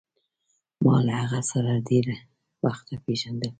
[0.83, 2.15] ما له هغه سره له ډېره
[2.65, 3.49] وخته پېژندل.